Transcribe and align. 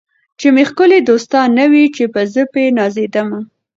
چي 0.39 0.47
مي 0.55 0.63
ښکلي 0.69 0.99
دوستان 1.09 1.47
نه 1.57 1.65
وي 1.71 1.83
چي 1.95 2.03
به 2.13 2.21
زه 2.33 2.41
په 2.51 2.61
نازېدمه 2.77 3.39